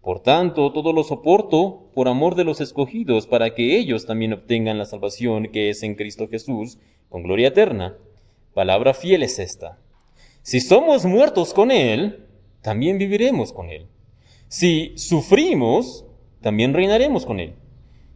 [0.00, 4.78] Por tanto, todo lo soporto por amor de los escogidos, para que ellos también obtengan
[4.78, 7.96] la salvación que es en Cristo Jesús, con gloria eterna.
[8.54, 9.80] Palabra fiel es esta.
[10.42, 12.25] Si somos muertos con Él,
[12.66, 13.86] también viviremos con Él.
[14.48, 16.04] Si sufrimos,
[16.40, 17.54] también reinaremos con Él.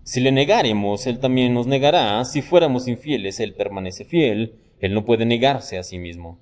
[0.03, 2.25] Si le negaremos, Él también nos negará.
[2.25, 4.57] Si fuéramos infieles, Él permanece fiel.
[4.81, 6.41] Él no puede negarse a sí mismo.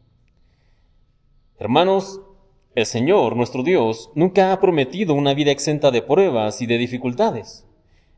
[1.58, 2.22] Hermanos,
[2.74, 7.66] el Señor, nuestro Dios, nunca ha prometido una vida exenta de pruebas y de dificultades.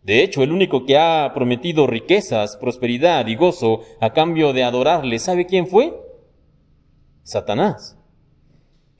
[0.05, 5.18] De hecho, el único que ha prometido riquezas, prosperidad y gozo a cambio de adorarle,
[5.18, 6.00] ¿sabe quién fue?
[7.24, 7.99] Satanás.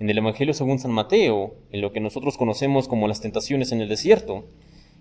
[0.01, 3.83] En el Evangelio según San Mateo, en lo que nosotros conocemos como las tentaciones en
[3.83, 4.47] el desierto,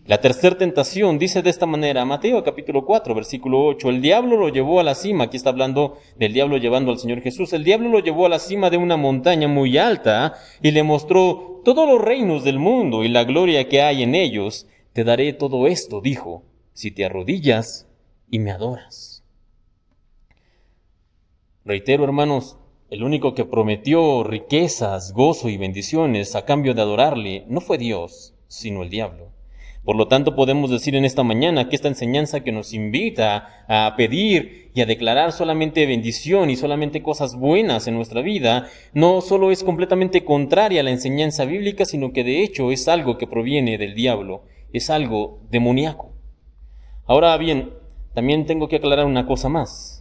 [0.05, 4.49] la tercera tentación dice de esta manera, Mateo capítulo 4, versículo 8, el diablo lo
[4.49, 7.88] llevó a la cima, aquí está hablando del diablo llevando al Señor Jesús, el diablo
[7.88, 12.01] lo llevó a la cima de una montaña muy alta y le mostró todos los
[12.01, 14.67] reinos del mundo y la gloria que hay en ellos.
[14.91, 17.88] Te daré todo esto, dijo, si te arrodillas
[18.29, 19.23] y me adoras.
[21.63, 22.57] Reitero, hermanos,
[22.89, 28.34] el único que prometió riquezas, gozo y bendiciones a cambio de adorarle no fue Dios,
[28.47, 29.30] sino el diablo.
[29.86, 33.95] Por lo tanto, podemos decir en esta mañana que esta enseñanza que nos invita a
[33.95, 39.52] pedir y a declarar solamente bendición y solamente cosas buenas en nuestra vida, no solo
[39.52, 43.78] es completamente contraria a la enseñanza bíblica, sino que de hecho es algo que proviene
[43.78, 46.12] del diablo, es algo demoníaco.
[47.06, 47.73] Ahora bien,
[48.13, 49.98] también tengo que aclarar una cosa más,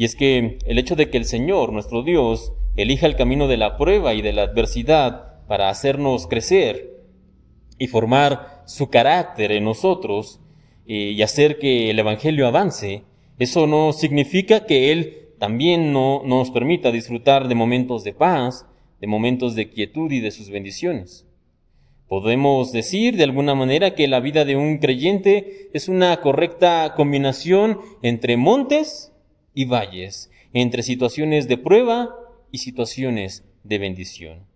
[0.00, 3.58] y es que el hecho de que el Señor, nuestro Dios, elija el camino de
[3.58, 7.04] la prueba y de la adversidad para hacernos crecer,
[7.76, 10.40] y formar su carácter en nosotros
[10.86, 13.02] eh, y hacer que el Evangelio avance,
[13.38, 18.64] eso no significa que Él también no nos permita disfrutar de momentos de paz,
[19.02, 21.26] de momentos de quietud y de sus bendiciones.
[22.08, 27.80] Podemos decir de alguna manera que la vida de un creyente es una correcta combinación
[28.00, 29.09] entre montes
[29.60, 32.16] y valles, entre situaciones de prueba
[32.50, 34.46] y situaciones de bendición.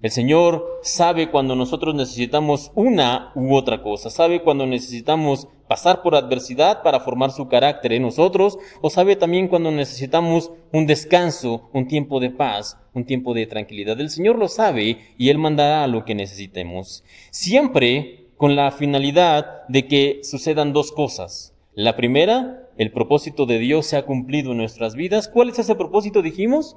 [0.00, 6.14] El Señor sabe cuando nosotros necesitamos una u otra cosa, sabe cuando necesitamos pasar por
[6.14, 11.86] adversidad para formar su carácter en nosotros, o sabe también cuando necesitamos un descanso, un
[11.86, 14.00] tiempo de paz, un tiempo de tranquilidad.
[14.00, 17.04] El Señor lo sabe y Él mandará lo que necesitemos.
[17.30, 21.52] Siempre con la finalidad de que sucedan dos cosas.
[21.74, 25.28] La primera, el propósito de Dios se ha cumplido en nuestras vidas.
[25.28, 26.76] ¿Cuál es ese propósito, dijimos?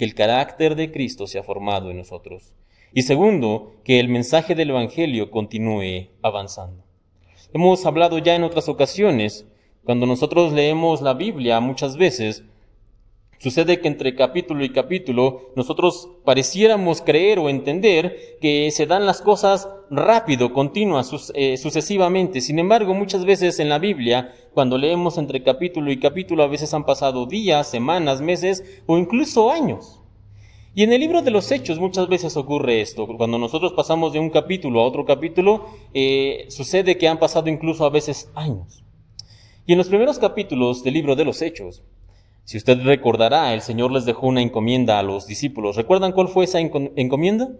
[0.00, 2.54] que el carácter de Cristo se ha formado en nosotros.
[2.94, 6.82] Y segundo, que el mensaje del Evangelio continúe avanzando.
[7.52, 9.46] Hemos hablado ya en otras ocasiones,
[9.84, 12.44] cuando nosotros leemos la Biblia muchas veces,
[13.42, 19.22] Sucede que entre capítulo y capítulo nosotros pareciéramos creer o entender que se dan las
[19.22, 22.42] cosas rápido, continuas, eh, sucesivamente.
[22.42, 26.74] Sin embargo, muchas veces en la Biblia, cuando leemos entre capítulo y capítulo, a veces
[26.74, 30.02] han pasado días, semanas, meses o incluso años.
[30.74, 33.06] Y en el libro de los Hechos muchas veces ocurre esto.
[33.06, 37.86] Cuando nosotros pasamos de un capítulo a otro capítulo, eh, sucede que han pasado incluso
[37.86, 38.84] a veces años.
[39.64, 41.82] Y en los primeros capítulos del libro de los Hechos,
[42.44, 45.76] si usted recordará, el Señor les dejó una encomienda a los discípulos.
[45.76, 47.50] ¿Recuerdan cuál fue esa encomienda?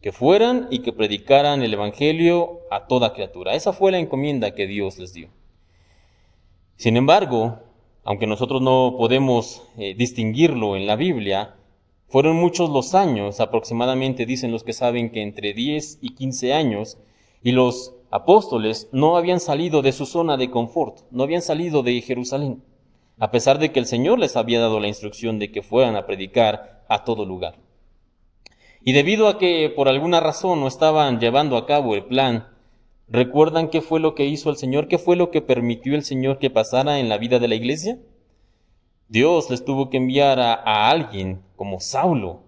[0.00, 3.54] Que fueran y que predicaran el Evangelio a toda criatura.
[3.54, 5.28] Esa fue la encomienda que Dios les dio.
[6.76, 7.58] Sin embargo,
[8.04, 11.56] aunque nosotros no podemos eh, distinguirlo en la Biblia,
[12.08, 16.98] fueron muchos los años, aproximadamente dicen los que saben que entre 10 y 15 años,
[17.42, 22.00] y los apóstoles no habían salido de su zona de confort, no habían salido de
[22.00, 22.62] Jerusalén
[23.18, 26.06] a pesar de que el Señor les había dado la instrucción de que fueran a
[26.06, 27.56] predicar a todo lugar.
[28.84, 32.48] Y debido a que por alguna razón no estaban llevando a cabo el plan,
[33.08, 34.88] ¿recuerdan qué fue lo que hizo el Señor?
[34.88, 37.98] ¿Qué fue lo que permitió el Señor que pasara en la vida de la iglesia?
[39.08, 42.42] Dios les tuvo que enviar a, a alguien como Saulo,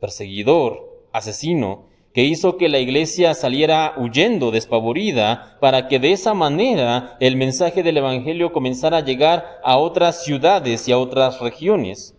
[0.00, 7.16] perseguidor, asesino, que hizo que la iglesia saliera huyendo despavorida para que de esa manera
[7.20, 12.16] el mensaje del Evangelio comenzara a llegar a otras ciudades y a otras regiones.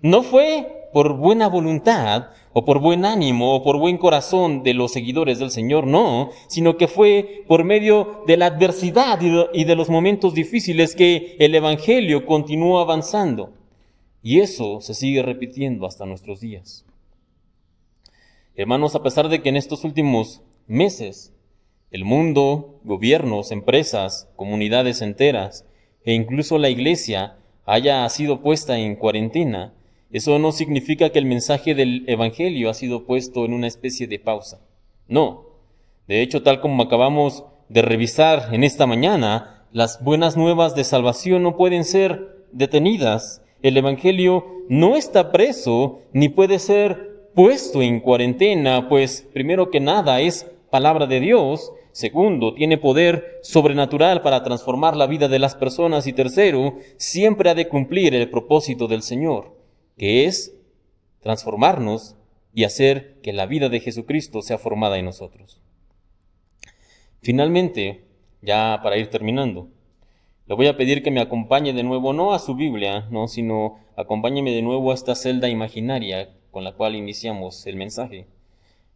[0.00, 4.92] No fue por buena voluntad o por buen ánimo o por buen corazón de los
[4.92, 9.20] seguidores del Señor, no, sino que fue por medio de la adversidad
[9.52, 13.50] y de los momentos difíciles que el Evangelio continuó avanzando.
[14.22, 16.86] Y eso se sigue repitiendo hasta nuestros días.
[18.56, 21.32] Hermanos, a pesar de que en estos últimos meses
[21.90, 25.66] el mundo, gobiernos, empresas, comunidades enteras
[26.04, 27.36] e incluso la iglesia
[27.66, 29.74] haya sido puesta en cuarentena,
[30.10, 34.18] eso no significa que el mensaje del Evangelio ha sido puesto en una especie de
[34.18, 34.60] pausa.
[35.08, 35.46] No.
[36.06, 41.42] De hecho, tal como acabamos de revisar en esta mañana, las buenas nuevas de salvación
[41.42, 48.88] no pueden ser detenidas el Evangelio no está preso ni puede ser puesto en cuarentena,
[48.88, 55.06] pues primero que nada es palabra de Dios, segundo, tiene poder sobrenatural para transformar la
[55.06, 59.56] vida de las personas y tercero, siempre ha de cumplir el propósito del Señor,
[59.96, 60.56] que es
[61.20, 62.16] transformarnos
[62.52, 65.60] y hacer que la vida de Jesucristo sea formada en nosotros.
[67.20, 68.04] Finalmente,
[68.42, 69.68] ya para ir terminando,
[70.46, 73.78] le voy a pedir que me acompañe de nuevo, no a su Biblia, no, sino
[73.96, 78.28] acompáñeme de nuevo a esta celda imaginaria con la cual iniciamos el mensaje.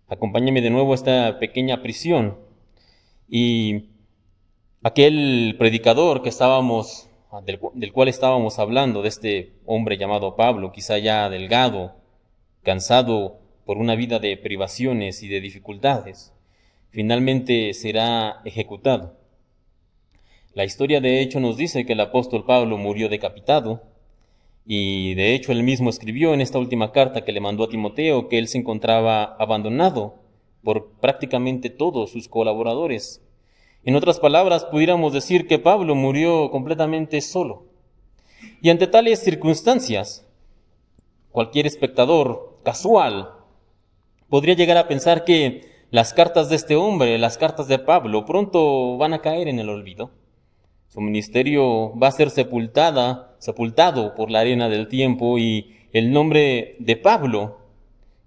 [0.07, 2.39] Acompáñeme de nuevo a esta pequeña prisión.
[3.29, 3.87] Y
[4.85, 7.11] aquel predicador que estábamos,
[7.45, 11.97] del, del cual estábamos hablando, de este hombre llamado Pablo, quizá ya delgado,
[12.63, 16.33] cansado por una vida de privaciones y de dificultades,
[16.91, 19.17] finalmente será ejecutado.
[20.55, 23.83] La historia de hecho nos dice que el apóstol Pablo murió decapitado
[24.71, 28.29] y de hecho él mismo escribió en esta última carta que le mandó a Timoteo
[28.29, 30.17] que él se encontraba abandonado
[30.63, 33.25] por prácticamente todos sus colaboradores.
[33.83, 37.65] En otras palabras, pudiéramos decir que Pablo murió completamente solo.
[38.61, 40.29] Y ante tales circunstancias,
[41.31, 43.31] cualquier espectador casual
[44.29, 48.99] podría llegar a pensar que las cartas de este hombre, las cartas de Pablo, pronto
[48.99, 50.11] van a caer en el olvido.
[50.89, 56.77] Su ministerio va a ser sepultada, sepultado por la arena del tiempo y el nombre
[56.79, 57.59] de Pablo,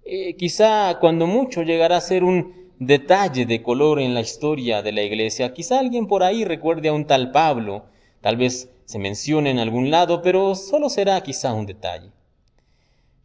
[0.04, 4.92] eh, quizá cuando mucho llegará a ser un detalle de color en la historia de
[4.92, 5.52] la iglesia.
[5.52, 7.86] Quizá alguien por ahí recuerde a un tal Pablo,
[8.20, 12.10] tal vez se mencione en algún lado, pero solo será quizá un detalle.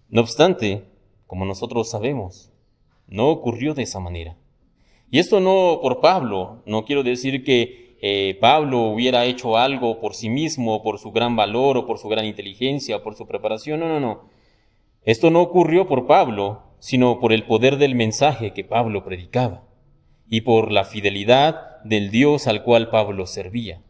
[0.09, 0.85] No obstante,
[1.27, 2.51] como nosotros sabemos,
[3.07, 4.35] no ocurrió de esa manera.
[5.11, 10.13] Y esto no por Pablo, no quiero decir que eh, Pablo hubiera hecho algo por
[10.13, 13.79] sí mismo, por su gran valor o por su gran inteligencia, por su preparación.
[13.79, 14.29] No, no, no.
[15.03, 19.63] Esto no ocurrió por Pablo, sino por el poder del mensaje que Pablo predicaba
[20.29, 23.81] y por la fidelidad del Dios al cual Pablo servía.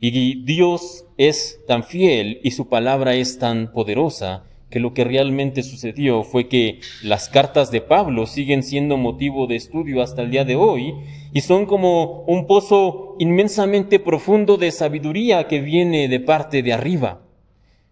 [0.00, 5.62] Y Dios es tan fiel y su palabra es tan poderosa que lo que realmente
[5.62, 10.46] sucedió fue que las cartas de Pablo siguen siendo motivo de estudio hasta el día
[10.46, 10.94] de hoy
[11.34, 17.20] y son como un pozo inmensamente profundo de sabiduría que viene de parte de arriba.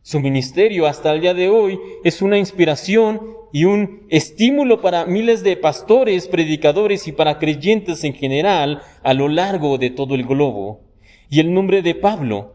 [0.00, 3.20] Su ministerio hasta el día de hoy es una inspiración
[3.52, 9.28] y un estímulo para miles de pastores, predicadores y para creyentes en general a lo
[9.28, 10.80] largo de todo el globo.
[11.28, 12.54] Y el nombre de Pablo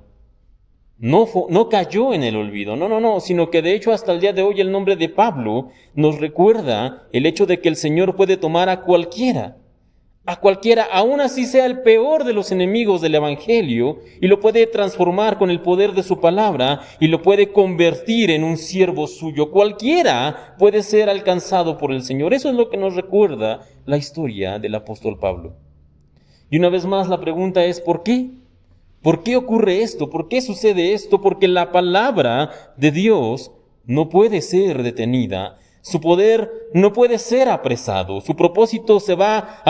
[0.98, 4.22] no, no cayó en el olvido, no, no, no, sino que de hecho hasta el
[4.22, 8.16] día de hoy el nombre de Pablo nos recuerda el hecho de que el Señor
[8.16, 9.58] puede tomar a cualquiera,
[10.28, 14.66] a cualquiera, aun así sea el peor de los enemigos del Evangelio, y lo puede
[14.66, 19.52] transformar con el poder de su palabra y lo puede convertir en un siervo suyo.
[19.52, 22.34] Cualquiera puede ser alcanzado por el Señor.
[22.34, 25.54] Eso es lo que nos recuerda la historia del apóstol Pablo.
[26.50, 28.32] Y una vez más la pregunta es, ¿por qué?
[29.06, 30.10] ¿Por qué ocurre esto?
[30.10, 31.22] ¿Por qué sucede esto?
[31.22, 33.52] Porque la palabra de Dios
[33.86, 35.60] no puede ser detenida.
[35.84, 38.20] Su poder no puede ser apresado.
[38.20, 39.70] Su propósito se va a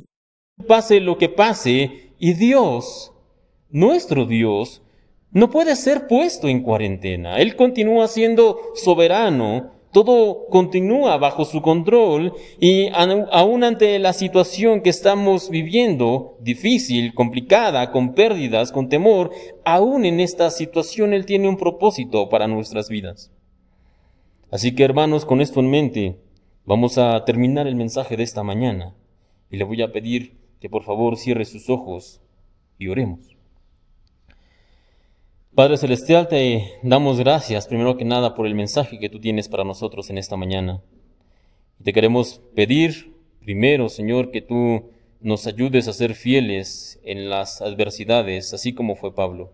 [0.66, 2.14] pase lo que pase.
[2.18, 3.12] Y Dios,
[3.70, 4.82] nuestro Dios,
[5.32, 7.36] no puede ser puesto en cuarentena.
[7.36, 14.90] Él continúa siendo soberano, todo continúa bajo su control y aún ante la situación que
[14.90, 19.32] estamos viviendo, difícil, complicada, con pérdidas, con temor,
[19.64, 23.32] aún en esta situación Él tiene un propósito para nuestras vidas.
[24.52, 26.20] Así que hermanos, con esto en mente,
[26.66, 28.94] vamos a terminar el mensaje de esta mañana
[29.50, 32.20] y le voy a pedir que por favor cierre sus ojos
[32.78, 33.35] y oremos.
[35.56, 39.64] Padre Celestial, te damos gracias primero que nada por el mensaje que tú tienes para
[39.64, 40.82] nosotros en esta mañana.
[41.82, 44.92] Te queremos pedir primero, Señor, que tú
[45.22, 49.54] nos ayudes a ser fieles en las adversidades, así como fue Pablo.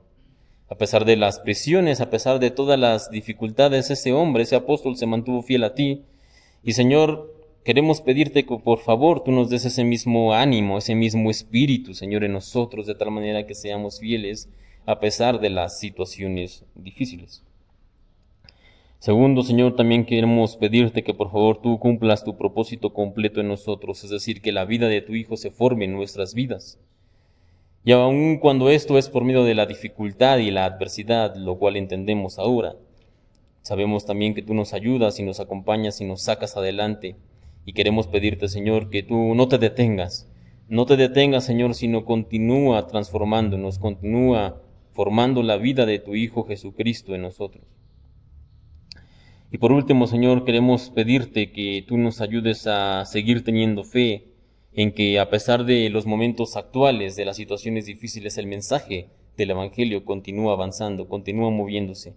[0.69, 4.97] A pesar de las prisiones, a pesar de todas las dificultades, ese hombre, ese apóstol
[4.97, 6.01] se mantuvo fiel a ti.
[6.63, 7.31] Y Señor,
[7.63, 12.23] queremos pedirte que por favor tú nos des ese mismo ánimo, ese mismo espíritu, Señor,
[12.23, 14.49] en nosotros, de tal manera que seamos fieles
[14.85, 17.43] a pesar de las situaciones difíciles.
[18.99, 24.03] Segundo, Señor, también queremos pedirte que por favor tú cumplas tu propósito completo en nosotros,
[24.03, 26.79] es decir, que la vida de tu Hijo se forme en nuestras vidas.
[27.83, 31.77] Y aun cuando esto es por medio de la dificultad y la adversidad, lo cual
[31.77, 32.75] entendemos ahora,
[33.63, 37.15] sabemos también que tú nos ayudas y nos acompañas y nos sacas adelante.
[37.65, 40.29] Y queremos pedirte, Señor, que tú no te detengas,
[40.67, 44.61] no te detengas, Señor, sino continúa transformándonos, continúa
[44.93, 47.63] formando la vida de tu Hijo Jesucristo en nosotros.
[49.51, 54.27] Y por último, Señor, queremos pedirte que tú nos ayudes a seguir teniendo fe
[54.73, 59.51] en que a pesar de los momentos actuales, de las situaciones difíciles, el mensaje del
[59.51, 62.13] Evangelio continúa avanzando, continúa moviéndose.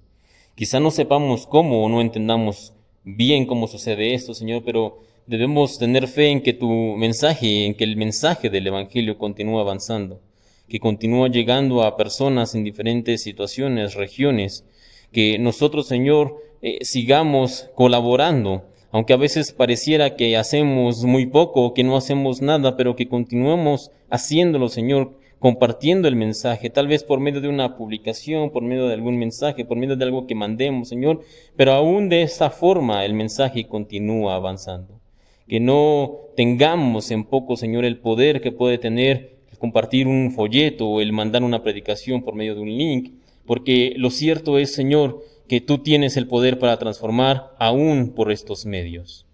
[0.55, 6.07] Quizá no sepamos cómo o no entendamos bien cómo sucede esto, Señor, pero debemos tener
[6.07, 10.21] fe en que tu mensaje, en que el mensaje del Evangelio continúa avanzando,
[10.69, 14.65] que continúa llegando a personas en diferentes situaciones, regiones,
[15.13, 21.85] que nosotros, Señor, eh, sigamos colaborando, aunque a veces pareciera que hacemos muy poco, que
[21.85, 27.43] no hacemos nada, pero que continuemos haciéndolo, Señor, compartiendo el mensaje, tal vez por medio
[27.43, 31.21] de una publicación, por medio de algún mensaje, por medio de algo que mandemos, Señor,
[31.55, 35.01] pero aún de esa forma el mensaje continúa avanzando.
[35.47, 39.34] Que no tengamos en poco, Señor, el poder que puede tener
[39.65, 43.15] compartir un folleto o el mandar una predicación por medio de un link,
[43.47, 48.67] porque lo cierto es, Señor, que tú tienes el poder para transformar aún por estos
[48.67, 49.25] medios.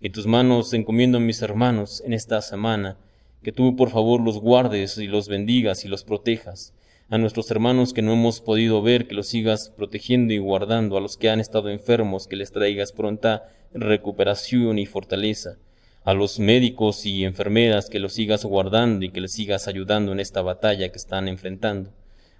[0.00, 2.96] En tus manos encomiendo a mis hermanos en esta semana,
[3.42, 6.72] que tú por favor los guardes y los bendigas y los protejas.
[7.10, 10.96] A nuestros hermanos que no hemos podido ver, que los sigas protegiendo y guardando.
[10.96, 15.58] A los que han estado enfermos, que les traigas pronta recuperación y fortaleza.
[16.04, 20.20] A los médicos y enfermeras, que los sigas guardando y que les sigas ayudando en
[20.20, 21.90] esta batalla que están enfrentando.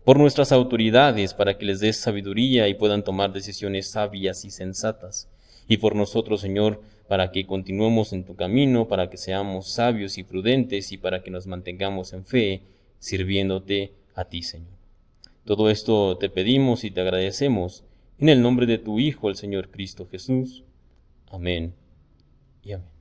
[0.05, 5.31] Por nuestras autoridades, para que les des sabiduría y puedan tomar decisiones sabias y sensatas.
[5.67, 10.25] Y por nosotros, Señor, para que continuemos en tu camino, para que seamos sabios y
[10.25, 12.63] prudentes y para que nos mantengamos en fe,
[12.99, 14.75] sirviéndote a ti, Señor.
[15.45, 17.85] Todo esto te pedimos y te agradecemos
[18.19, 20.65] en el nombre de tu Hijo, el Señor Cristo Jesús.
[21.31, 21.75] Amén
[22.63, 22.94] y amén.